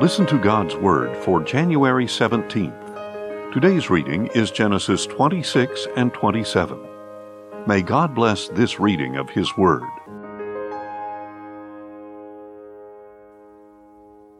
Listen 0.00 0.26
to 0.26 0.38
God's 0.38 0.76
Word 0.76 1.16
for 1.24 1.42
January 1.42 2.06
17th. 2.06 3.52
Today's 3.52 3.90
reading 3.90 4.28
is 4.28 4.52
Genesis 4.52 5.06
26 5.06 5.88
and 5.96 6.14
27. 6.14 6.78
May 7.66 7.82
God 7.82 8.14
bless 8.14 8.46
this 8.50 8.78
reading 8.78 9.16
of 9.16 9.28
His 9.30 9.56
Word. 9.56 9.82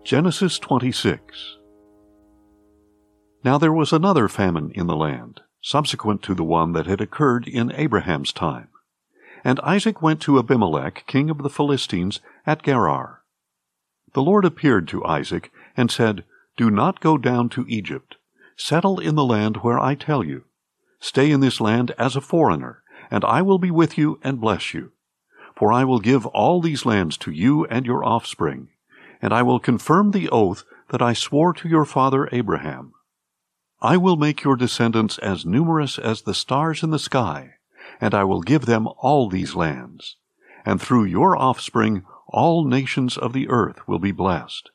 Genesis 0.04 0.61
26 0.61 1.57
Now 3.43 3.59
there 3.59 3.72
was 3.72 3.93
another 3.93 4.29
famine 4.29 4.70
in 4.77 4.86
the 4.86 4.95
land, 4.95 5.40
subsequent 5.61 6.22
to 6.22 6.36
the 6.36 6.45
one 6.45 6.72
that 6.75 6.86
had 6.86 7.00
occurred 7.00 7.48
in 7.48 7.72
Abraham's 7.72 8.32
time. 8.32 8.68
And 9.43 9.59
Isaac 9.64 10.00
went 10.00 10.20
to 10.20 10.38
Abimelech, 10.38 11.02
king 11.09 11.30
of 11.30 11.38
the 11.38 11.50
Philistines, 11.50 12.20
at 12.46 12.62
Gerar. 12.62 13.18
The 14.14 14.22
Lord 14.22 14.44
appeared 14.44 14.89
to 14.89 15.04
Isaac 15.04 15.53
and 15.76 15.90
said, 15.90 16.25
Do 16.57 16.71
not 16.71 17.00
go 17.00 17.18
down 17.18 17.48
to 17.50 17.67
Egypt. 17.68 18.17
Settle 18.57 18.98
in 18.98 19.14
the 19.14 19.25
land 19.25 19.58
where 19.58 19.79
I 19.79 19.94
tell 19.94 20.25
you. 20.25 20.44
Stay 21.00 21.31
in 21.31 21.40
this 21.40 21.61
land 21.61 21.93
as 21.98 22.17
a 22.17 22.21
foreigner, 22.21 22.82
and 23.11 23.25
I 23.25 23.43
will 23.43 23.58
be 23.58 23.71
with 23.71 23.96
you 23.96 24.18
and 24.22 24.40
bless 24.40 24.75
you. 24.75 24.93
For 25.57 25.72
I 25.72 25.84
will 25.84 26.00
give 26.00 26.26
all 26.26 26.61
these 26.61 26.86
lands 26.86 27.17
to 27.18 27.31
you 27.31 27.64
and 27.67 27.86
your 27.86 28.04
offspring, 28.04 28.68
and 29.22 29.32
I 29.32 29.43
will 29.43 29.61
confirm 29.61 30.11
the 30.11 30.29
oath 30.29 30.64
that 30.90 31.03
I 31.03 31.12
swore 31.12 31.53
to 31.54 31.68
your 31.68 31.84
father 31.84 32.28
Abraham. 32.33 32.95
I 33.81 33.97
will 33.97 34.17
make 34.17 34.42
your 34.42 34.56
descendants 34.56 35.19
as 35.19 35.47
numerous 35.47 35.98
as 35.98 36.22
the 36.22 36.34
stars 36.34 36.83
in 36.83 36.91
the 36.91 36.98
sky, 36.98 37.55
and 38.00 38.14
I 38.14 38.25
will 38.25 38.42
give 38.42 38.67
them 38.67 38.89
all 38.98 39.28
these 39.28 39.55
lands. 39.55 40.17
And 40.64 40.81
through 40.81 41.05
your 41.05 41.36
offspring 41.36 42.05
all 42.28 42.64
nations 42.64 43.17
of 43.17 43.33
the 43.33 43.48
earth 43.48 43.87
will 43.89 43.98
be 43.98 44.12
blessed, 44.12 44.70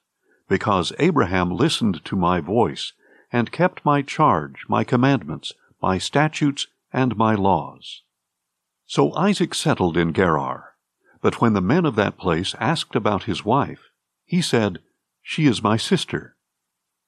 because 0.50 0.92
Abraham 1.00 1.52
listened 1.52 2.04
to 2.06 2.16
my 2.16 2.40
voice, 2.40 2.94
and 3.32 3.52
kept 3.52 3.86
my 3.86 4.02
charge, 4.02 4.66
my 4.68 4.84
commandments, 4.84 5.54
my 5.82 5.98
statutes, 5.98 6.68
and 6.92 7.18
my 7.18 7.36
laws. 7.36 8.02
So 8.86 9.14
Isaac 9.16 9.56
settled 9.56 9.98
in 9.98 10.14
Gerar. 10.14 10.74
But 11.22 11.40
when 11.40 11.54
the 11.54 11.62
men 11.62 11.86
of 11.86 11.96
that 11.96 12.18
place 12.18 12.54
asked 12.60 12.96
about 12.96 13.24
his 13.24 13.46
wife, 13.46 13.90
he 14.26 14.42
said, 14.42 14.80
She 15.22 15.48
is 15.48 15.64
my 15.64 15.78
sister. 15.78 16.36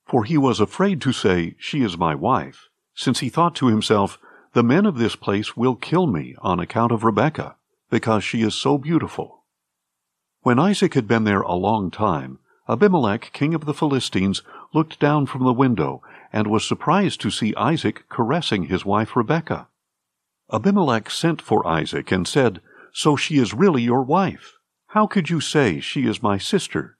For 0.05 0.23
he 0.23 0.37
was 0.37 0.59
afraid 0.59 1.01
to 1.01 1.11
say, 1.11 1.55
She 1.59 1.81
is 1.81 1.97
my 1.97 2.15
wife, 2.15 2.69
since 2.93 3.19
he 3.19 3.29
thought 3.29 3.55
to 3.55 3.67
himself, 3.67 4.17
The 4.53 4.63
men 4.63 4.85
of 4.85 4.97
this 4.97 5.15
place 5.15 5.57
will 5.57 5.75
kill 5.75 6.07
me 6.07 6.35
on 6.39 6.59
account 6.59 6.91
of 6.91 7.03
Rebekah, 7.03 7.57
because 7.89 8.23
she 8.23 8.41
is 8.41 8.55
so 8.55 8.77
beautiful. 8.77 9.43
When 10.45 10.59
Isaac 10.59 10.93
had 10.93 11.07
been 11.07 11.23
there 11.23 11.41
a 11.41 11.55
long 11.55 11.89
time, 11.89 12.37
Abimelech, 12.69 13.31
king 13.33 13.55
of 13.55 13.65
the 13.65 13.73
Philistines, 13.73 14.43
looked 14.75 14.99
down 14.99 15.25
from 15.25 15.43
the 15.43 15.51
window 15.51 16.03
and 16.31 16.45
was 16.45 16.63
surprised 16.63 17.19
to 17.21 17.31
see 17.31 17.55
Isaac 17.55 18.07
caressing 18.09 18.65
his 18.65 18.85
wife 18.85 19.15
Rebekah. 19.15 19.67
Abimelech 20.53 21.09
sent 21.09 21.41
for 21.41 21.65
Isaac 21.65 22.11
and 22.11 22.27
said, 22.27 22.61
So 22.93 23.15
she 23.15 23.39
is 23.39 23.55
really 23.55 23.81
your 23.81 24.03
wife. 24.03 24.59
How 24.89 25.07
could 25.07 25.31
you 25.31 25.41
say 25.41 25.79
she 25.79 26.05
is 26.05 26.21
my 26.21 26.37
sister? 26.37 26.99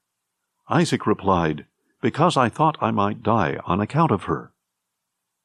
Isaac 0.67 1.05
replied, 1.05 1.67
Because 2.01 2.35
I 2.35 2.49
thought 2.49 2.79
I 2.81 2.89
might 2.89 3.21
die 3.21 3.59
on 3.65 3.79
account 3.79 4.09
of 4.09 4.23
her. 4.23 4.53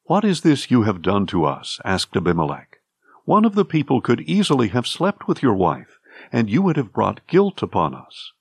What 0.05 0.25
is 0.25 0.41
this 0.41 0.71
you 0.71 0.81
have 0.81 1.03
done 1.03 1.27
to 1.27 1.45
us? 1.45 1.79
asked 1.85 2.17
Abimelech. 2.17 2.79
One 3.25 3.45
of 3.45 3.53
the 3.53 3.63
people 3.63 4.01
could 4.01 4.21
easily 4.21 4.69
have 4.69 4.87
slept 4.87 5.27
with 5.27 5.43
your 5.43 5.53
wife 5.53 5.99
and 6.31 6.49
you 6.49 6.61
would 6.61 6.77
have 6.77 6.93
brought 6.93 7.25
guilt 7.27 7.61
upon 7.61 7.93
us. 7.95 8.31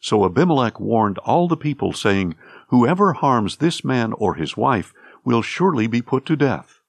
So 0.00 0.24
Abimelech 0.24 0.78
warned 0.78 1.18
all 1.18 1.48
the 1.48 1.56
people, 1.56 1.92
saying, 1.92 2.36
Whoever 2.68 3.14
harms 3.14 3.56
this 3.56 3.84
man 3.84 4.12
or 4.12 4.34
his 4.34 4.56
wife 4.56 4.92
will 5.24 5.42
surely 5.42 5.86
be 5.86 6.02
put 6.02 6.24
to 6.26 6.36
death. 6.36 6.80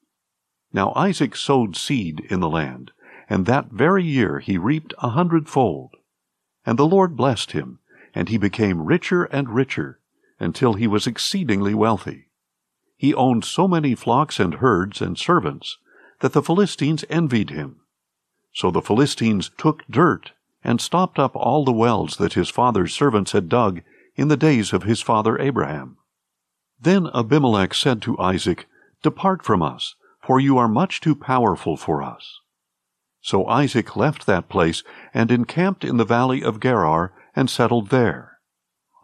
Now 0.71 0.93
Isaac 0.95 1.35
sowed 1.35 1.75
seed 1.75 2.19
in 2.29 2.39
the 2.39 2.49
land, 2.49 2.91
and 3.29 3.45
that 3.45 3.71
very 3.71 4.03
year 4.03 4.39
he 4.39 4.57
reaped 4.57 4.93
a 4.99 5.09
hundredfold. 5.09 5.95
And 6.65 6.77
the 6.77 6.85
Lord 6.85 7.15
blessed 7.15 7.53
him, 7.53 7.79
and 8.13 8.29
he 8.29 8.37
became 8.37 8.85
richer 8.85 9.23
and 9.25 9.49
richer, 9.49 9.99
until 10.39 10.73
he 10.73 10.85
was 10.85 11.07
exceedingly 11.07 11.73
wealthy. 11.73 12.29
He 12.95 13.13
owned 13.13 13.45
so 13.45 13.67
many 13.67 13.95
flocks 13.95 14.39
and 14.39 14.55
herds 14.55 15.01
and 15.01 15.17
servants 15.17 15.77
that 16.19 16.33
the 16.33 16.43
Philistines 16.43 17.05
envied 17.09 17.49
him. 17.49 17.81
So 18.53 18.71
the 18.71 18.81
Philistines 18.81 19.51
took 19.57 19.85
dirt 19.87 20.33
and 20.63 20.81
stopped 20.81 21.19
up 21.19 21.35
all 21.35 21.63
the 21.63 21.71
wells 21.71 22.17
that 22.17 22.33
his 22.33 22.49
father's 22.49 22.93
servants 22.93 23.31
had 23.31 23.49
dug 23.49 23.81
in 24.15 24.27
the 24.27 24.37
days 24.37 24.73
of 24.73 24.83
his 24.83 25.01
father 25.01 25.39
Abraham. 25.39 25.97
Then 26.79 27.07
Abimelech 27.13 27.73
said 27.73 28.01
to 28.03 28.19
Isaac, 28.19 28.67
Depart 29.03 29.43
from 29.43 29.61
us, 29.61 29.95
for 30.21 30.39
you 30.39 30.57
are 30.57 30.67
much 30.67 30.99
too 30.99 31.15
powerful 31.15 31.77
for 31.77 32.03
us. 32.03 32.39
So 33.21 33.47
Isaac 33.47 33.95
left 33.95 34.25
that 34.25 34.49
place 34.49 34.83
and 35.13 35.31
encamped 35.31 35.83
in 35.83 35.97
the 35.97 36.05
valley 36.05 36.43
of 36.43 36.59
Gerar 36.59 37.13
and 37.35 37.49
settled 37.49 37.89
there. 37.89 38.39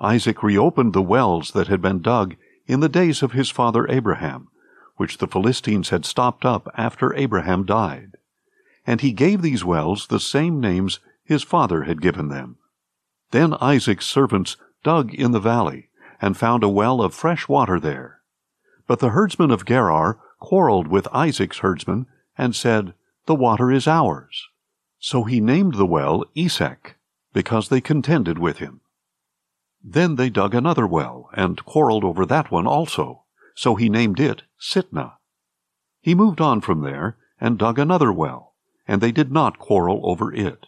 Isaac 0.02 0.44
reopened 0.44 0.94
the 0.94 1.02
wells 1.02 1.52
that 1.52 1.68
had 1.68 1.82
been 1.82 2.02
dug 2.02 2.36
in 2.68 2.80
the 2.80 2.90
days 2.90 3.22
of 3.22 3.32
his 3.32 3.50
father 3.50 3.90
Abraham, 3.90 4.48
which 4.98 5.18
the 5.18 5.28
Philistines 5.28 5.90
had 5.90 6.06
stopped 6.06 6.46
up 6.46 6.68
after 6.78 7.16
Abraham 7.16 7.66
died. 7.66 8.18
And 8.86 9.02
he 9.02 9.12
gave 9.12 9.42
these 9.42 9.64
wells 9.64 10.08
the 10.08 10.20
same 10.20 10.60
names 10.60 11.00
his 11.24 11.44
father 11.44 11.84
had 11.84 12.02
given 12.02 12.30
them. 12.30 12.58
Then 13.32 13.56
Isaac's 13.56 14.06
servants 14.06 14.58
dug 14.84 15.14
in 15.14 15.32
the 15.32 15.40
valley, 15.40 15.90
and 16.22 16.38
found 16.38 16.64
a 16.64 16.70
well 16.70 17.02
of 17.02 17.14
fresh 17.14 17.48
water 17.48 17.80
there. 17.80 18.22
But 18.88 19.00
the 19.00 19.10
herdsmen 19.10 19.52
of 19.52 19.66
Gerar 19.66 20.20
quarreled 20.40 20.88
with 20.88 21.08
Isaac's 21.14 21.60
herdsmen, 21.60 22.06
and 22.38 22.56
said, 22.56 22.94
The 23.26 23.36
water 23.36 23.72
is 23.72 23.88
ours. 23.88 24.48
So 25.00 25.24
he 25.24 25.40
named 25.40 25.76
the 25.76 25.86
well 25.86 26.26
Esek, 26.36 26.96
because 27.34 27.70
they 27.70 27.82
contended 27.82 28.38
with 28.38 28.60
him. 28.60 28.82
Then 29.84 30.16
they 30.16 30.30
dug 30.30 30.54
another 30.54 30.88
well, 30.88 31.30
and 31.34 31.64
quarreled 31.66 32.04
over 32.04 32.26
that 32.26 32.52
one 32.52 32.68
also. 32.68 33.24
So 33.56 33.76
he 33.76 33.90
named 33.90 34.20
it 34.20 34.44
Sitnah. 34.60 35.14
He 36.02 36.16
moved 36.16 36.42
on 36.42 36.62
from 36.62 36.82
there, 36.82 37.18
and 37.40 37.58
dug 37.58 37.80
another 37.80 38.12
well, 38.12 38.54
and 38.88 39.02
they 39.02 39.12
did 39.12 39.32
not 39.32 39.60
quarrel 39.60 40.02
over 40.04 40.34
it. 40.34 40.68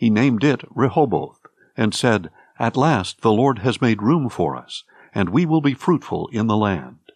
He 0.00 0.08
named 0.08 0.42
it 0.44 0.64
Rehoboth, 0.74 1.46
and 1.76 1.94
said, 1.94 2.30
At 2.58 2.74
last 2.74 3.20
the 3.20 3.34
Lord 3.34 3.58
has 3.58 3.82
made 3.82 4.00
room 4.00 4.30
for 4.30 4.56
us, 4.56 4.82
and 5.14 5.28
we 5.28 5.44
will 5.44 5.60
be 5.60 5.74
fruitful 5.74 6.28
in 6.28 6.46
the 6.46 6.56
land. 6.56 7.12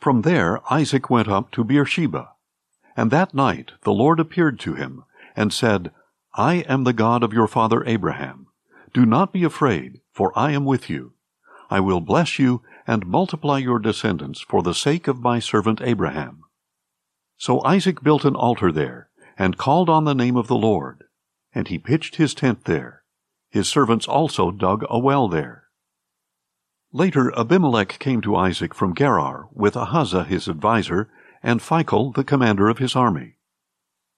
From 0.00 0.22
there 0.22 0.60
Isaac 0.68 1.10
went 1.10 1.28
up 1.28 1.52
to 1.52 1.62
Beersheba. 1.62 2.30
And 2.96 3.12
that 3.12 3.34
night 3.34 3.70
the 3.82 3.92
Lord 3.92 4.18
appeared 4.18 4.58
to 4.58 4.74
him, 4.74 5.04
and 5.36 5.52
said, 5.52 5.92
I 6.34 6.64
am 6.68 6.82
the 6.82 6.92
God 6.92 7.22
of 7.22 7.32
your 7.32 7.46
father 7.46 7.84
Abraham. 7.86 8.48
Do 8.92 9.06
not 9.06 9.32
be 9.32 9.44
afraid, 9.44 10.00
for 10.10 10.36
I 10.36 10.50
am 10.50 10.64
with 10.64 10.90
you. 10.90 11.12
I 11.70 11.78
will 11.78 12.00
bless 12.00 12.36
you 12.36 12.62
and 12.84 13.06
multiply 13.06 13.58
your 13.58 13.78
descendants 13.78 14.40
for 14.40 14.64
the 14.64 14.74
sake 14.74 15.06
of 15.06 15.22
my 15.22 15.38
servant 15.38 15.80
Abraham. 15.80 16.42
So 17.36 17.62
Isaac 17.62 18.02
built 18.02 18.24
an 18.24 18.34
altar 18.34 18.72
there, 18.72 19.08
and 19.38 19.56
called 19.56 19.88
on 19.88 20.04
the 20.04 20.16
name 20.16 20.36
of 20.36 20.48
the 20.48 20.56
Lord 20.56 21.04
and 21.54 21.68
he 21.68 21.78
pitched 21.78 22.16
his 22.16 22.34
tent 22.34 22.64
there. 22.64 23.02
His 23.50 23.68
servants 23.68 24.08
also 24.08 24.50
dug 24.50 24.84
a 24.88 24.98
well 24.98 25.28
there. 25.28 25.64
Later 26.92 27.32
Abimelech 27.38 27.98
came 27.98 28.20
to 28.22 28.36
Isaac 28.36 28.74
from 28.74 28.94
Gerar 28.94 29.48
with 29.52 29.74
Ahuzzath 29.74 30.26
his 30.26 30.48
adviser 30.48 31.10
and 31.42 31.60
Phicol 31.60 32.14
the 32.14 32.24
commander 32.24 32.68
of 32.68 32.78
his 32.78 32.94
army. 32.94 33.36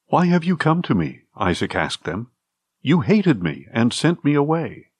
Why 0.06 0.26
have 0.26 0.44
you 0.44 0.56
come 0.56 0.82
to 0.82 0.94
me? 0.94 1.22
Isaac 1.36 1.74
asked 1.74 2.04
them. 2.04 2.30
You 2.82 3.00
hated 3.00 3.42
me 3.42 3.66
and 3.72 3.92
sent 3.92 4.24
me 4.24 4.34
away. 4.34 4.90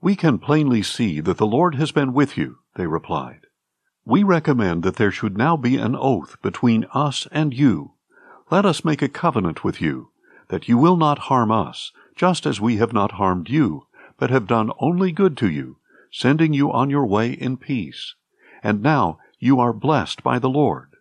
We 0.00 0.16
can 0.16 0.38
plainly 0.38 0.82
see 0.82 1.20
that 1.20 1.38
the 1.38 1.46
Lord 1.46 1.76
has 1.76 1.92
been 1.92 2.12
with 2.12 2.36
you, 2.36 2.58
they 2.76 2.86
replied. 2.86 3.46
We 4.04 4.22
recommend 4.22 4.82
that 4.82 4.96
there 4.96 5.10
should 5.10 5.36
now 5.36 5.56
be 5.56 5.76
an 5.76 5.96
oath 5.96 6.40
between 6.42 6.86
us 6.92 7.26
and 7.32 7.54
you. 7.54 7.92
Let 8.50 8.64
us 8.64 8.84
make 8.84 9.02
a 9.02 9.08
covenant 9.08 9.64
with 9.64 9.80
you 9.80 10.10
that 10.48 10.68
you 10.68 10.78
will 10.78 10.96
not 10.96 11.18
harm 11.30 11.50
us, 11.50 11.92
just 12.14 12.46
as 12.46 12.60
we 12.60 12.76
have 12.76 12.92
not 12.92 13.12
harmed 13.12 13.48
you, 13.48 13.86
but 14.18 14.30
have 14.30 14.46
done 14.46 14.70
only 14.78 15.12
good 15.12 15.36
to 15.36 15.50
you, 15.50 15.78
sending 16.10 16.52
you 16.52 16.72
on 16.72 16.90
your 16.90 17.06
way 17.06 17.30
in 17.30 17.56
peace. 17.56 18.14
And 18.62 18.82
now 18.82 19.18
you 19.38 19.60
are 19.60 19.72
blessed 19.72 20.22
by 20.22 20.38
the 20.38 20.48
Lord. 20.48 20.96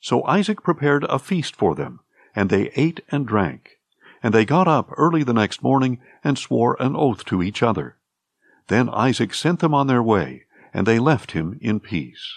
So 0.00 0.24
Isaac 0.24 0.62
prepared 0.62 1.04
a 1.04 1.18
feast 1.18 1.56
for 1.56 1.74
them, 1.74 2.00
and 2.34 2.50
they 2.50 2.70
ate 2.76 3.00
and 3.10 3.26
drank. 3.26 3.78
And 4.22 4.34
they 4.34 4.44
got 4.44 4.68
up 4.68 4.90
early 4.96 5.22
the 5.22 5.32
next 5.32 5.62
morning 5.62 6.00
and 6.22 6.38
swore 6.38 6.76
an 6.80 6.94
oath 6.94 7.24
to 7.26 7.42
each 7.42 7.62
other. 7.62 7.96
Then 8.68 8.88
Isaac 8.90 9.32
sent 9.32 9.60
them 9.60 9.74
on 9.74 9.86
their 9.86 10.02
way, 10.02 10.44
and 10.74 10.86
they 10.86 10.98
left 10.98 11.32
him 11.32 11.58
in 11.60 11.80
peace. 11.80 12.34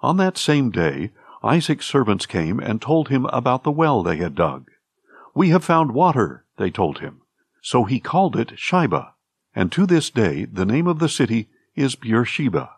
On 0.00 0.16
that 0.18 0.38
same 0.38 0.70
day, 0.70 1.10
Isaac's 1.42 1.86
servants 1.86 2.26
came 2.26 2.60
and 2.60 2.80
told 2.80 3.08
him 3.08 3.26
about 3.26 3.64
the 3.64 3.70
well 3.70 4.02
they 4.02 4.16
had 4.16 4.34
dug. 4.34 4.70
We 5.34 5.48
have 5.50 5.64
found 5.64 5.92
water, 5.92 6.44
they 6.56 6.70
told 6.70 6.98
him. 6.98 7.22
So 7.62 7.84
he 7.84 8.00
called 8.00 8.36
it 8.36 8.58
Shibah, 8.58 9.12
and 9.54 9.72
to 9.72 9.86
this 9.86 10.10
day 10.10 10.44
the 10.44 10.66
name 10.66 10.86
of 10.86 10.98
the 10.98 11.08
city 11.08 11.48
is 11.74 11.94
Beersheba. 11.94 12.70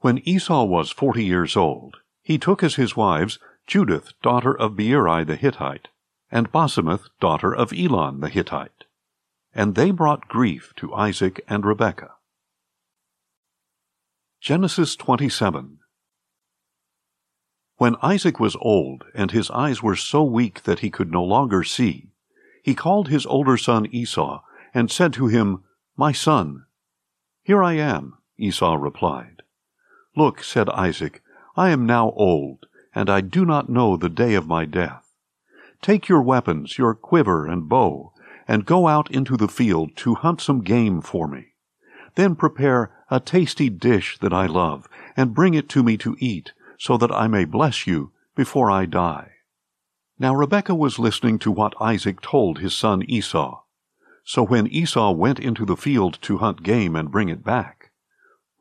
When 0.00 0.18
Esau 0.28 0.64
was 0.64 0.90
forty 0.90 1.24
years 1.24 1.56
old, 1.56 1.98
he 2.22 2.38
took 2.38 2.62
as 2.62 2.74
his 2.74 2.96
wives 2.96 3.38
Judith, 3.66 4.12
daughter 4.22 4.56
of 4.56 4.76
Beeri 4.76 5.24
the 5.24 5.36
Hittite, 5.36 5.88
and 6.30 6.50
Basemath, 6.50 7.08
daughter 7.20 7.54
of 7.54 7.72
Elon 7.72 8.20
the 8.20 8.28
Hittite. 8.28 8.84
And 9.54 9.74
they 9.74 9.90
brought 9.90 10.28
grief 10.28 10.72
to 10.76 10.92
Isaac 10.94 11.42
and 11.48 11.64
Rebekah. 11.64 12.14
Genesis 14.40 14.96
27 14.96 15.78
When 17.76 17.96
Isaac 18.02 18.38
was 18.38 18.56
old, 18.60 19.04
and 19.14 19.30
his 19.30 19.50
eyes 19.50 19.82
were 19.82 19.96
so 19.96 20.22
weak 20.22 20.62
that 20.62 20.78
he 20.78 20.90
could 20.90 21.10
no 21.10 21.24
longer 21.24 21.64
see, 21.64 22.10
he 22.62 22.74
called 22.74 23.08
his 23.08 23.26
older 23.26 23.56
son 23.56 23.86
Esau, 23.86 24.42
and 24.72 24.90
said 24.90 25.12
to 25.14 25.26
him, 25.26 25.64
My 25.96 26.12
son. 26.12 26.66
Here 27.42 27.62
I 27.62 27.74
am, 27.74 28.16
Esau 28.38 28.74
replied. 28.74 29.42
Look, 30.16 30.42
said 30.42 30.68
Isaac, 30.70 31.22
I 31.56 31.70
am 31.70 31.84
now 31.84 32.12
old, 32.12 32.66
and 32.94 33.10
I 33.10 33.20
do 33.20 33.44
not 33.44 33.68
know 33.68 33.96
the 33.96 34.08
day 34.08 34.34
of 34.34 34.46
my 34.46 34.64
death. 34.64 35.12
Take 35.82 36.08
your 36.08 36.22
weapons, 36.22 36.78
your 36.78 36.94
quiver 36.94 37.46
and 37.46 37.68
bow, 37.68 38.12
and 38.46 38.64
go 38.64 38.86
out 38.86 39.10
into 39.10 39.36
the 39.36 39.48
field 39.48 39.96
to 39.96 40.14
hunt 40.14 40.40
some 40.40 40.62
game 40.62 41.00
for 41.00 41.26
me. 41.26 41.54
Then 42.14 42.36
prepare 42.36 42.92
a 43.10 43.20
tasty 43.20 43.68
dish 43.68 44.18
that 44.20 44.32
I 44.32 44.46
love, 44.46 44.88
and 45.16 45.34
bring 45.34 45.54
it 45.54 45.68
to 45.70 45.82
me 45.82 45.96
to 45.98 46.16
eat, 46.20 46.52
so 46.78 46.96
that 46.96 47.12
I 47.12 47.28
may 47.28 47.44
bless 47.44 47.86
you 47.86 48.12
before 48.34 48.70
I 48.70 48.86
die. 48.86 49.30
Now 50.18 50.34
Rebekah 50.34 50.74
was 50.74 50.98
listening 50.98 51.38
to 51.40 51.50
what 51.50 51.80
Isaac 51.80 52.20
told 52.20 52.58
his 52.58 52.74
son 52.74 53.02
Esau. 53.02 53.62
So 54.24 54.42
when 54.42 54.66
Esau 54.68 55.12
went 55.12 55.38
into 55.38 55.64
the 55.64 55.76
field 55.76 56.18
to 56.22 56.38
hunt 56.38 56.62
game 56.62 56.96
and 56.96 57.10
bring 57.10 57.28
it 57.28 57.44
back, 57.44 57.90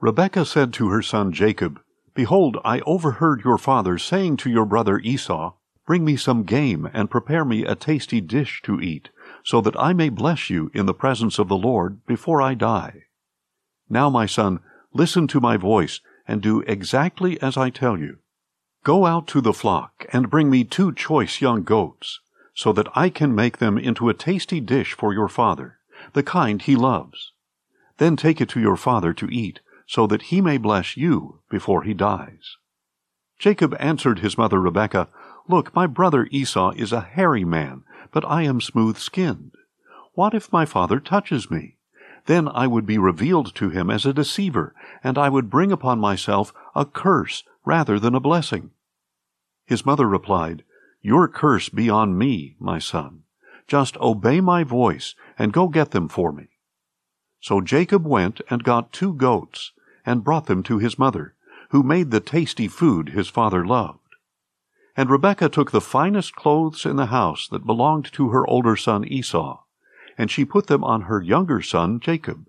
Rebekah 0.01 0.45
said 0.45 0.73
to 0.73 0.89
her 0.89 1.01
son 1.01 1.31
Jacob, 1.31 1.79
Behold, 2.13 2.57
I 2.65 2.81
overheard 2.81 3.43
your 3.43 3.57
father 3.57 3.97
saying 3.97 4.37
to 4.37 4.49
your 4.49 4.65
brother 4.65 4.99
Esau, 4.99 5.53
Bring 5.85 6.05
me 6.05 6.15
some 6.15 6.43
game, 6.43 6.89
and 6.93 7.11
prepare 7.11 7.43
me 7.43 7.65
a 7.65 7.75
tasty 7.75 8.21
dish 8.21 8.61
to 8.63 8.79
eat, 8.79 9.09
so 9.43 9.59
that 9.61 9.77
I 9.77 9.93
may 9.93 10.09
bless 10.09 10.49
you 10.49 10.71
in 10.73 10.85
the 10.85 10.93
presence 10.93 11.39
of 11.39 11.49
the 11.49 11.57
Lord 11.57 12.05
before 12.05 12.41
I 12.41 12.53
die. 12.53 13.03
Now, 13.89 14.09
my 14.09 14.25
son, 14.25 14.59
listen 14.93 15.27
to 15.27 15.41
my 15.41 15.57
voice, 15.57 15.99
and 16.27 16.41
do 16.41 16.61
exactly 16.61 17.41
as 17.41 17.57
I 17.57 17.69
tell 17.69 17.97
you. 17.97 18.17
Go 18.83 19.05
out 19.05 19.27
to 19.27 19.41
the 19.41 19.53
flock, 19.53 20.05
and 20.11 20.29
bring 20.29 20.49
me 20.49 20.63
two 20.63 20.93
choice 20.93 21.41
young 21.41 21.63
goats, 21.63 22.19
so 22.53 22.73
that 22.73 22.87
I 22.95 23.09
can 23.09 23.33
make 23.33 23.57
them 23.57 23.77
into 23.77 24.09
a 24.09 24.13
tasty 24.13 24.59
dish 24.59 24.93
for 24.93 25.13
your 25.13 25.29
father, 25.29 25.79
the 26.13 26.23
kind 26.23 26.61
he 26.61 26.75
loves. 26.75 27.31
Then 27.97 28.15
take 28.15 28.41
it 28.41 28.49
to 28.49 28.59
your 28.59 28.75
father 28.75 29.13
to 29.13 29.29
eat, 29.31 29.59
so 29.87 30.07
that 30.07 30.23
he 30.23 30.41
may 30.41 30.57
bless 30.57 30.97
you 30.97 31.39
before 31.49 31.83
he 31.83 31.93
dies. 31.93 32.57
Jacob 33.39 33.75
answered 33.79 34.19
his 34.19 34.37
mother 34.37 34.59
Rebekah, 34.59 35.09
Look, 35.47 35.75
my 35.75 35.87
brother 35.87 36.27
Esau 36.31 36.71
is 36.71 36.93
a 36.93 37.01
hairy 37.01 37.43
man, 37.43 37.83
but 38.11 38.23
I 38.25 38.43
am 38.43 38.61
smooth 38.61 38.97
skinned. 38.97 39.55
What 40.13 40.33
if 40.33 40.51
my 40.51 40.65
father 40.65 40.99
touches 40.99 41.51
me? 41.51 41.77
Then 42.25 42.47
I 42.47 42.67
would 42.67 42.85
be 42.85 42.97
revealed 42.97 43.53
to 43.55 43.69
him 43.69 43.89
as 43.89 44.05
a 44.05 44.13
deceiver, 44.13 44.73
and 45.03 45.17
I 45.17 45.29
would 45.29 45.49
bring 45.49 45.71
upon 45.71 45.99
myself 45.99 46.53
a 46.73 46.85
curse 46.85 47.43
rather 47.65 47.99
than 47.99 48.15
a 48.15 48.19
blessing. 48.19 48.71
His 49.65 49.85
mother 49.85 50.07
replied, 50.07 50.63
Your 51.01 51.27
curse 51.27 51.69
be 51.69 51.89
on 51.89 52.17
me, 52.17 52.55
my 52.59 52.79
son. 52.79 53.23
Just 53.67 53.97
obey 53.97 54.41
my 54.41 54.63
voice, 54.63 55.15
and 55.37 55.53
go 55.53 55.67
get 55.67 55.91
them 55.91 56.07
for 56.07 56.31
me. 56.31 56.47
So 57.41 57.59
Jacob 57.59 58.05
went 58.05 58.41
and 58.49 58.63
got 58.63 58.93
two 58.93 59.13
goats, 59.13 59.71
and 60.05 60.23
brought 60.23 60.45
them 60.45 60.63
to 60.63 60.77
his 60.77 60.99
mother, 60.99 61.35
who 61.71 61.83
made 61.83 62.11
the 62.11 62.19
tasty 62.19 62.67
food 62.67 63.09
his 63.09 63.27
father 63.27 63.65
loved. 63.65 63.99
And 64.95 65.09
Rebekah 65.09 65.49
took 65.49 65.71
the 65.71 65.81
finest 65.81 66.35
clothes 66.35 66.85
in 66.85 66.97
the 66.97 67.07
house 67.07 67.47
that 67.47 67.65
belonged 67.65 68.11
to 68.13 68.29
her 68.29 68.47
older 68.47 68.75
son 68.75 69.05
Esau, 69.05 69.62
and 70.17 70.29
she 70.29 70.45
put 70.45 70.67
them 70.67 70.83
on 70.83 71.03
her 71.03 71.21
younger 71.21 71.61
son 71.61 71.99
Jacob. 71.99 72.45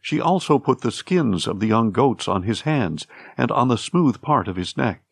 She 0.00 0.20
also 0.20 0.58
put 0.58 0.82
the 0.82 0.92
skins 0.92 1.46
of 1.46 1.60
the 1.60 1.66
young 1.66 1.90
goats 1.90 2.28
on 2.28 2.42
his 2.42 2.62
hands 2.62 3.06
and 3.36 3.50
on 3.50 3.68
the 3.68 3.78
smooth 3.78 4.20
part 4.20 4.48
of 4.48 4.56
his 4.56 4.76
neck. 4.76 5.02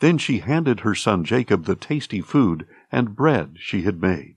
Then 0.00 0.18
she 0.18 0.38
handed 0.38 0.80
her 0.80 0.94
son 0.94 1.24
Jacob 1.24 1.66
the 1.66 1.76
tasty 1.76 2.20
food 2.20 2.66
and 2.90 3.14
bread 3.14 3.56
she 3.58 3.82
had 3.82 4.00
made. 4.00 4.36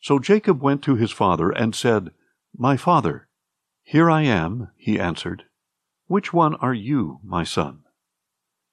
So 0.00 0.18
Jacob 0.18 0.62
went 0.62 0.82
to 0.82 0.94
his 0.94 1.10
father 1.10 1.50
and 1.50 1.74
said, 1.74 2.10
My 2.56 2.76
father. 2.76 3.28
Here 3.82 4.10
I 4.10 4.22
am, 4.22 4.70
he 4.76 4.98
answered. 4.98 5.44
Which 6.06 6.32
one 6.32 6.54
are 6.56 6.74
you, 6.74 7.20
my 7.24 7.44
son? 7.44 7.82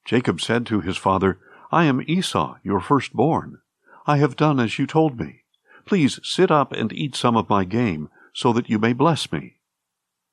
Jacob 0.06 0.39
said 0.39 0.65
to 0.68 0.81
his 0.81 0.97
father, 0.97 1.39
I 1.71 1.85
am 1.85 2.03
Esau, 2.07 2.57
your 2.63 2.79
firstborn. 2.79 3.59
I 4.06 4.18
have 4.18 4.38
done 4.38 4.59
as 4.59 4.79
you 4.79 4.88
told 4.88 5.19
me. 5.19 5.44
Please 5.88 6.19
sit 6.22 6.51
up 6.51 6.74
and 6.74 6.92
eat 6.92 7.16
some 7.16 7.38
of 7.38 7.50
my 7.50 7.63
game, 7.63 8.10
so 8.34 8.54
that 8.54 8.69
you 8.69 8.78
may 8.78 8.94
bless 8.94 9.31
me. 9.31 9.56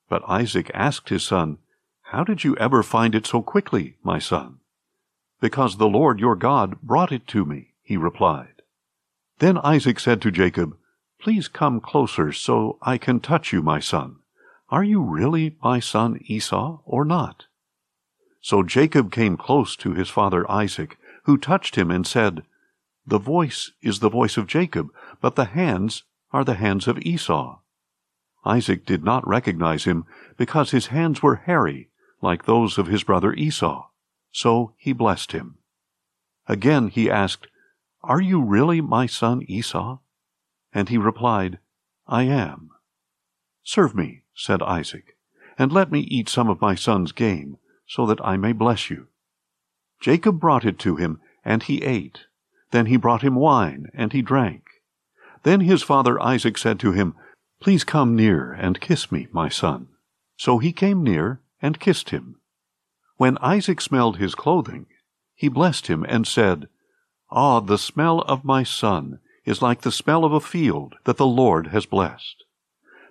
But 0.08 0.28
Isaac 0.28 0.70
asked 0.74 1.08
his 1.08 1.22
son, 1.22 1.58
How 2.02 2.24
did 2.24 2.44
you 2.44 2.56
ever 2.56 2.82
find 2.82 3.14
it 3.14 3.26
so 3.26 3.40
quickly, 3.40 3.96
my 4.02 4.18
son? 4.18 4.58
Because 5.40 5.76
the 5.76 5.88
Lord 5.88 6.18
your 6.18 6.34
God 6.34 6.82
brought 6.82 7.12
it 7.12 7.26
to 7.28 7.44
me, 7.44 7.74
he 7.82 7.96
replied. 7.96 8.62
Then 9.38 9.58
Isaac 9.58 10.00
said 10.00 10.20
to 10.22 10.30
Jacob, 10.30 10.76
Please 11.20 11.48
come 11.48 11.80
closer 11.80 12.32
so 12.32 12.78
I 12.82 12.98
can 12.98 13.20
touch 13.20 13.52
you, 13.52 13.62
my 13.62 13.78
son. 13.78 14.16
Are 14.70 14.84
you 14.84 15.00
really 15.00 15.56
my 15.62 15.80
son 15.80 16.20
Esau 16.26 16.80
or 16.84 17.04
not? 17.04 17.46
So 18.40 18.62
Jacob 18.62 19.12
came 19.12 19.36
close 19.36 19.76
to 19.76 19.94
his 19.94 20.10
father 20.10 20.50
Isaac, 20.50 20.98
who 21.24 21.38
touched 21.38 21.76
him 21.76 21.90
and 21.90 22.06
said, 22.06 22.42
The 23.06 23.18
voice 23.18 23.72
is 23.82 24.00
the 24.00 24.08
voice 24.08 24.36
of 24.36 24.46
Jacob, 24.46 24.90
but 25.20 25.36
the 25.36 25.44
hands 25.44 26.04
are 26.32 26.44
the 26.44 26.54
hands 26.54 26.88
of 26.88 26.98
Esau. 26.98 27.60
Isaac 28.44 28.84
did 28.84 29.04
not 29.04 29.26
recognize 29.26 29.84
him 29.84 30.04
because 30.36 30.70
his 30.70 30.88
hands 30.88 31.22
were 31.22 31.36
hairy, 31.36 31.90
like 32.20 32.44
those 32.44 32.78
of 32.78 32.86
his 32.86 33.04
brother 33.04 33.32
Esau. 33.34 33.88
So 34.32 34.74
he 34.76 34.92
blessed 34.92 35.32
him. 35.32 35.58
Again 36.46 36.88
he 36.88 37.10
asked, 37.10 37.46
Are 38.02 38.20
you 38.20 38.42
really 38.42 38.80
my 38.80 39.06
son 39.06 39.42
Esau? 39.42 39.98
And 40.72 40.88
he 40.88 40.98
replied, 40.98 41.58
I 42.06 42.24
am. 42.24 42.70
Serve 43.62 43.94
me, 43.94 44.24
said 44.34 44.62
Isaac, 44.62 45.16
and 45.58 45.72
let 45.72 45.90
me 45.90 46.00
eat 46.00 46.28
some 46.28 46.50
of 46.50 46.60
my 46.60 46.74
son's 46.74 47.12
game, 47.12 47.58
so 47.86 48.04
that 48.06 48.24
I 48.24 48.36
may 48.36 48.52
bless 48.52 48.90
you. 48.90 49.08
Jacob 50.00 50.40
brought 50.40 50.64
it 50.64 50.78
to 50.80 50.96
him, 50.96 51.20
and 51.44 51.62
he 51.62 51.82
ate. 51.82 52.26
Then 52.70 52.86
he 52.86 52.96
brought 52.96 53.22
him 53.22 53.34
wine, 53.34 53.90
and 53.94 54.12
he 54.12 54.22
drank. 54.22 54.62
Then 55.42 55.60
his 55.60 55.82
father 55.82 56.20
Isaac 56.20 56.58
said 56.58 56.80
to 56.80 56.92
him, 56.92 57.14
Please 57.60 57.84
come 57.84 58.16
near 58.16 58.52
and 58.52 58.80
kiss 58.80 59.12
me, 59.12 59.28
my 59.32 59.48
son. 59.48 59.88
So 60.36 60.58
he 60.58 60.72
came 60.72 61.02
near 61.02 61.40
and 61.62 61.80
kissed 61.80 62.10
him. 62.10 62.36
When 63.16 63.38
Isaac 63.38 63.80
smelled 63.80 64.16
his 64.16 64.34
clothing, 64.34 64.86
he 65.34 65.48
blessed 65.48 65.86
him 65.86 66.04
and 66.08 66.26
said, 66.26 66.68
Ah, 67.30 67.60
the 67.60 67.78
smell 67.78 68.20
of 68.22 68.44
my 68.44 68.62
son 68.62 69.20
is 69.44 69.62
like 69.62 69.82
the 69.82 69.92
smell 69.92 70.24
of 70.24 70.32
a 70.32 70.40
field 70.40 70.94
that 71.04 71.16
the 71.16 71.26
Lord 71.26 71.68
has 71.68 71.86
blessed. 71.86 72.44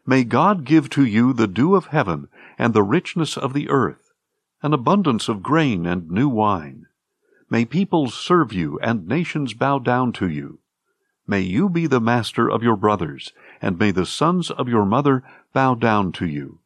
May 0.06 0.24
God 0.24 0.66
give 0.66 0.90
to 0.92 1.06
you 1.06 1.34
the 1.34 1.48
dew 1.48 1.76
of 1.76 1.88
heaven 1.88 2.28
and 2.58 2.74
the 2.74 2.84
richness 2.84 3.38
of 3.38 3.54
the 3.54 3.70
earth, 3.70 4.12
an 4.62 4.74
abundance 4.74 5.30
of 5.30 5.44
grain 5.44 5.86
and 5.86 6.10
new 6.10 6.28
wine. 6.28 6.83
May 7.54 7.66
peoples 7.66 8.16
serve 8.16 8.52
you 8.52 8.80
and 8.80 9.08
nations 9.08 9.54
bow 9.54 9.78
down 9.78 10.12
to 10.14 10.28
you. 10.28 10.58
May 11.28 11.42
you 11.42 11.70
be 11.70 11.86
the 11.86 12.02
master 12.02 12.50
of 12.50 12.64
your 12.64 12.76
brothers, 12.76 13.32
and 13.62 13.78
may 13.78 13.92
the 13.92 14.08
sons 14.08 14.50
of 14.50 14.68
your 14.68 14.86
mother 14.86 15.24
bow 15.54 15.76
down 15.76 16.14
to 16.14 16.26
you. 16.26 16.62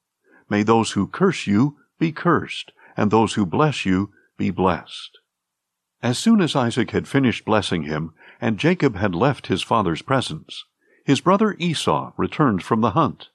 May 0.50 0.64
those 0.64 0.92
who 0.92 1.06
curse 1.06 1.46
you 1.46 1.76
be 2.00 2.14
cursed, 2.14 2.72
and 2.96 3.12
those 3.12 3.34
who 3.34 3.46
bless 3.46 3.86
you 3.86 4.14
be 4.38 4.50
blessed. 4.50 5.18
As 6.02 6.18
soon 6.18 6.40
as 6.40 6.56
Isaac 6.56 6.92
had 6.92 7.06
finished 7.06 7.44
blessing 7.44 7.84
him, 7.84 8.14
and 8.40 8.58
Jacob 8.58 8.96
had 8.96 9.14
left 9.14 9.48
his 9.48 9.62
father's 9.62 10.02
presence, 10.02 10.64
his 11.04 11.20
brother 11.20 11.58
Esau 11.60 12.14
returned 12.16 12.64
from 12.64 12.80
the 12.80 12.92
hunt. 12.92 13.28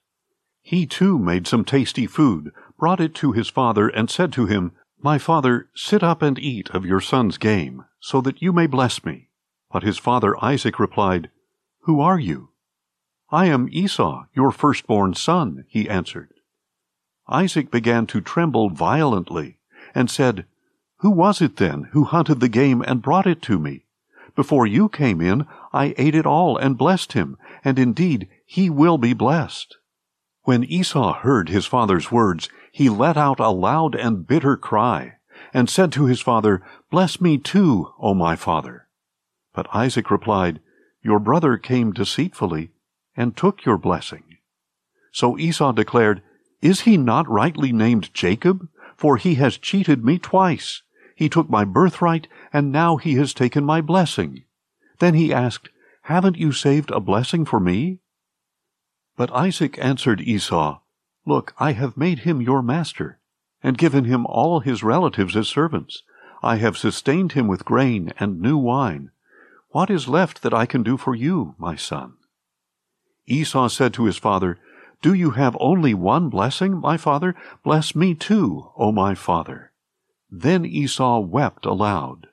He 0.63 0.87
too 0.87 1.19
made 1.19 1.45
some 1.45 1.65
tasty 1.65 2.07
food, 2.07 2.51
brought 2.79 2.99
it 2.99 3.13
to 3.15 3.31
his 3.31 3.49
father, 3.49 3.89
and 3.89 4.09
said 4.09 4.33
to 4.33 4.47
him, 4.47 4.71
My 5.03 5.17
father, 5.17 5.67
sit 5.75 6.01
up 6.01 6.21
and 6.21 6.39
eat 6.39 6.69
of 6.69 6.85
your 6.85 7.01
son's 7.01 7.37
game, 7.37 7.83
so 7.99 8.21
that 8.21 8.41
you 8.41 8.53
may 8.53 8.67
bless 8.67 9.03
me. 9.03 9.27
But 9.69 9.83
his 9.83 9.97
father 9.97 10.41
Isaac 10.41 10.79
replied, 10.79 11.29
Who 11.81 11.99
are 11.99 12.17
you? 12.17 12.51
I 13.29 13.47
am 13.47 13.67
Esau, 13.69 14.27
your 14.33 14.51
firstborn 14.51 15.13
son, 15.13 15.65
he 15.67 15.89
answered. 15.89 16.33
Isaac 17.27 17.69
began 17.69 18.07
to 18.07 18.21
tremble 18.21 18.69
violently, 18.69 19.57
and 19.93 20.09
said, 20.09 20.45
Who 20.99 21.09
was 21.09 21.41
it 21.41 21.57
then 21.57 21.89
who 21.91 22.05
hunted 22.05 22.39
the 22.39 22.47
game 22.47 22.81
and 22.81 23.01
brought 23.01 23.27
it 23.27 23.41
to 23.41 23.59
me? 23.59 23.83
Before 24.37 24.65
you 24.65 24.87
came 24.87 25.19
in, 25.19 25.45
I 25.73 25.93
ate 25.97 26.15
it 26.15 26.25
all 26.25 26.55
and 26.55 26.77
blessed 26.77 27.11
him, 27.11 27.37
and 27.65 27.77
indeed 27.77 28.29
he 28.45 28.69
will 28.69 28.97
be 28.97 29.11
blessed. 29.11 29.75
When 30.43 30.65
Esau 30.65 31.13
heard 31.13 31.47
his 31.47 31.65
father's 31.65 32.11
words, 32.11 32.49
he 32.71 32.89
let 32.89 33.15
out 33.15 33.39
a 33.39 33.49
loud 33.49 33.95
and 33.95 34.27
bitter 34.27 34.57
cry, 34.57 35.13
and 35.53 35.69
said 35.69 35.91
to 35.93 36.05
his 36.05 36.19
father, 36.19 36.61
Bless 36.91 37.21
me 37.21 37.37
too, 37.37 37.93
O 37.97 38.13
my 38.13 38.35
father. 38.35 38.87
But 39.53 39.73
Isaac 39.73 40.11
replied, 40.11 40.59
Your 41.01 41.19
brother 41.19 41.57
came 41.57 41.93
deceitfully, 41.93 42.71
and 43.15 43.37
took 43.37 43.63
your 43.63 43.77
blessing. 43.77 44.23
So 45.13 45.37
Esau 45.37 45.71
declared, 45.71 46.21
Is 46.61 46.81
he 46.81 46.97
not 46.97 47.29
rightly 47.29 47.71
named 47.71 48.13
Jacob? 48.13 48.67
For 48.97 49.17
he 49.17 49.35
has 49.35 49.57
cheated 49.57 50.03
me 50.03 50.19
twice. 50.19 50.81
He 51.15 51.29
took 51.29 51.49
my 51.49 51.63
birthright, 51.63 52.27
and 52.51 52.71
now 52.71 52.97
he 52.97 53.13
has 53.15 53.33
taken 53.33 53.63
my 53.63 53.79
blessing. 53.79 54.43
Then 54.99 55.13
he 55.13 55.33
asked, 55.33 55.69
Haven't 56.03 56.37
you 56.37 56.51
saved 56.51 56.91
a 56.91 56.99
blessing 56.99 57.45
for 57.45 57.59
me? 57.59 57.99
But 59.15 59.31
Isaac 59.31 59.77
answered 59.79 60.21
Esau, 60.21 60.79
Look, 61.25 61.53
I 61.57 61.71
have 61.73 61.95
made 61.95 62.19
him 62.19 62.41
your 62.41 62.61
master, 62.61 63.19
and 63.61 63.77
given 63.77 64.05
him 64.05 64.25
all 64.25 64.59
his 64.59 64.83
relatives 64.83 65.35
as 65.37 65.47
servants. 65.47 66.03
I 66.41 66.57
have 66.57 66.77
sustained 66.77 67.31
him 67.31 67.47
with 67.47 67.63
grain 67.63 68.11
and 68.19 68.41
new 68.41 68.57
wine. 68.57 69.11
What 69.69 69.89
is 69.89 70.09
left 70.09 70.41
that 70.41 70.53
I 70.53 70.65
can 70.65 70.83
do 70.83 70.97
for 70.97 71.15
you, 71.15 71.55
my 71.57 71.75
son? 71.75 72.13
Esau 73.25 73.69
said 73.69 73.93
to 73.93 74.03
his 74.03 74.17
father, 74.17 74.59
Do 75.01 75.13
you 75.13 75.31
have 75.31 75.55
only 75.59 75.93
one 75.93 76.27
blessing, 76.29 76.81
my 76.81 76.97
father? 76.97 77.35
Bless 77.63 77.95
me 77.95 78.13
too, 78.15 78.71
O 78.77 78.91
my 78.91 79.15
father. 79.15 79.71
Then 80.29 80.65
Esau 80.65 81.19
wept 81.19 81.65
aloud. 81.65 82.27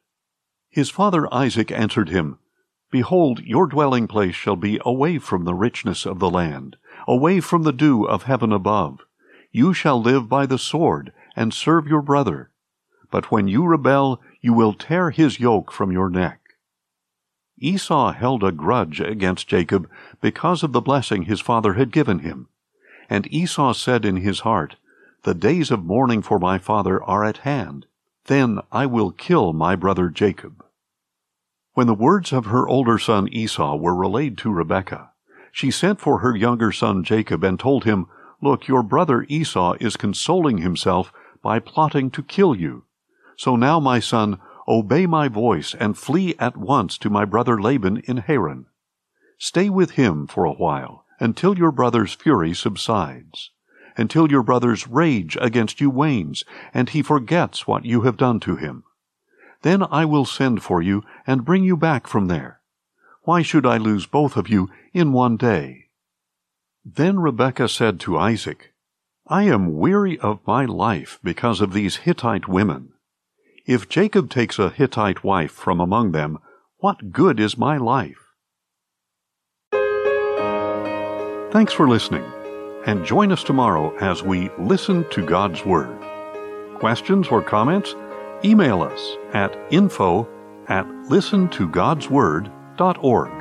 His 0.68 0.90
father 0.90 1.32
Isaac 1.32 1.70
answered 1.70 2.08
him, 2.08 2.39
Behold, 2.90 3.40
your 3.40 3.66
dwelling 3.66 4.08
place 4.08 4.34
shall 4.34 4.56
be 4.56 4.80
away 4.84 5.18
from 5.18 5.44
the 5.44 5.54
richness 5.54 6.06
of 6.06 6.18
the 6.18 6.30
land, 6.30 6.76
away 7.06 7.40
from 7.40 7.62
the 7.62 7.72
dew 7.72 8.04
of 8.04 8.24
heaven 8.24 8.52
above. 8.52 9.00
You 9.52 9.72
shall 9.72 10.00
live 10.00 10.28
by 10.28 10.46
the 10.46 10.58
sword, 10.58 11.12
and 11.36 11.54
serve 11.54 11.86
your 11.86 12.02
brother. 12.02 12.50
But 13.10 13.30
when 13.30 13.48
you 13.48 13.64
rebel, 13.64 14.20
you 14.40 14.52
will 14.52 14.74
tear 14.74 15.10
his 15.10 15.40
yoke 15.40 15.70
from 15.70 15.92
your 15.92 16.10
neck. 16.10 16.40
Esau 17.58 18.12
held 18.12 18.42
a 18.42 18.52
grudge 18.52 19.00
against 19.00 19.48
Jacob 19.48 19.88
because 20.20 20.62
of 20.62 20.72
the 20.72 20.80
blessing 20.80 21.22
his 21.22 21.40
father 21.40 21.74
had 21.74 21.92
given 21.92 22.20
him. 22.20 22.48
And 23.08 23.32
Esau 23.32 23.72
said 23.72 24.04
in 24.04 24.16
his 24.16 24.40
heart, 24.40 24.76
The 25.22 25.34
days 25.34 25.70
of 25.70 25.84
mourning 25.84 26.22
for 26.22 26.38
my 26.38 26.58
father 26.58 27.02
are 27.04 27.24
at 27.24 27.38
hand. 27.38 27.86
Then 28.24 28.60
I 28.72 28.86
will 28.86 29.10
kill 29.10 29.52
my 29.52 29.76
brother 29.76 30.08
Jacob. 30.08 30.64
When 31.80 31.86
the 31.86 31.94
words 31.94 32.30
of 32.30 32.44
her 32.44 32.68
older 32.68 32.98
son 32.98 33.26
Esau 33.28 33.74
were 33.74 33.94
relayed 33.94 34.36
to 34.36 34.52
Rebekah, 34.52 35.12
she 35.50 35.70
sent 35.70 35.98
for 35.98 36.18
her 36.18 36.36
younger 36.36 36.72
son 36.72 37.02
Jacob 37.02 37.42
and 37.42 37.58
told 37.58 37.84
him, 37.84 38.06
Look, 38.42 38.68
your 38.68 38.82
brother 38.82 39.24
Esau 39.30 39.76
is 39.80 39.96
consoling 39.96 40.58
himself 40.58 41.10
by 41.42 41.58
plotting 41.58 42.10
to 42.10 42.22
kill 42.22 42.54
you. 42.54 42.84
So 43.38 43.56
now, 43.56 43.80
my 43.80 43.98
son, 43.98 44.40
obey 44.68 45.06
my 45.06 45.28
voice 45.28 45.74
and 45.74 45.96
flee 45.96 46.34
at 46.38 46.54
once 46.54 46.98
to 46.98 47.08
my 47.08 47.24
brother 47.24 47.58
Laban 47.58 48.02
in 48.04 48.18
Haran. 48.18 48.66
Stay 49.38 49.70
with 49.70 49.92
him 49.92 50.26
for 50.26 50.44
a 50.44 50.52
while 50.52 51.06
until 51.18 51.56
your 51.56 51.72
brother's 51.72 52.12
fury 52.12 52.52
subsides, 52.52 53.52
until 53.96 54.30
your 54.30 54.42
brother's 54.42 54.86
rage 54.86 55.38
against 55.40 55.80
you 55.80 55.88
wanes, 55.88 56.44
and 56.74 56.90
he 56.90 57.00
forgets 57.00 57.66
what 57.66 57.86
you 57.86 58.02
have 58.02 58.18
done 58.18 58.38
to 58.40 58.56
him. 58.56 58.84
Then 59.62 59.82
I 59.82 60.04
will 60.04 60.24
send 60.24 60.62
for 60.62 60.80
you 60.80 61.02
and 61.26 61.44
bring 61.44 61.64
you 61.64 61.76
back 61.76 62.06
from 62.06 62.26
there. 62.26 62.60
Why 63.22 63.42
should 63.42 63.66
I 63.66 63.76
lose 63.76 64.06
both 64.06 64.36
of 64.36 64.48
you 64.48 64.70
in 64.92 65.12
one 65.12 65.36
day? 65.36 65.86
Then 66.84 67.20
Rebekah 67.20 67.68
said 67.68 68.00
to 68.00 68.18
Isaac, 68.18 68.72
I 69.26 69.44
am 69.44 69.76
weary 69.76 70.18
of 70.18 70.40
my 70.46 70.64
life 70.64 71.18
because 71.22 71.60
of 71.60 71.72
these 71.72 71.98
Hittite 71.98 72.48
women. 72.48 72.94
If 73.66 73.88
Jacob 73.88 74.30
takes 74.30 74.58
a 74.58 74.70
Hittite 74.70 75.22
wife 75.22 75.52
from 75.52 75.78
among 75.78 76.12
them, 76.12 76.38
what 76.78 77.12
good 77.12 77.38
is 77.38 77.58
my 77.58 77.76
life? 77.76 78.16
Thanks 81.52 81.72
for 81.72 81.88
listening, 81.88 82.24
and 82.86 83.04
join 83.04 83.30
us 83.30 83.44
tomorrow 83.44 83.94
as 83.98 84.22
we 84.22 84.50
listen 84.58 85.04
to 85.10 85.26
God's 85.26 85.64
Word. 85.64 85.96
Questions 86.78 87.28
or 87.28 87.42
comments? 87.42 87.94
Email 88.44 88.82
us 88.82 89.16
at 89.32 89.56
info 89.70 90.28
at 90.68 90.84
listentogodsword.org. 90.86 93.39